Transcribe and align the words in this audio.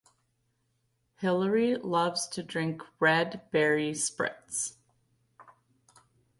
Hillary 1.17 1.75
loves 1.75 2.25
to 2.25 2.41
drink 2.41 2.81
Red 2.99 3.41
Berry 3.51 3.91
Spritz 3.91 4.73